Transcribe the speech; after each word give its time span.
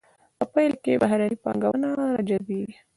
په 0.37 0.45
پایله 0.53 0.75
کې 0.83 0.99
بهرنۍ 1.01 1.35
پانګونه 1.43 1.87
را 1.97 2.07
جذبیږي. 2.27 2.75